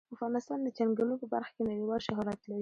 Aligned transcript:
افغانستان 0.15 0.59
د 0.63 0.67
چنګلونه 0.77 1.15
په 1.21 1.27
برخه 1.33 1.51
کې 1.55 1.61
نړیوال 1.69 1.99
شهرت 2.07 2.39
لري. 2.49 2.59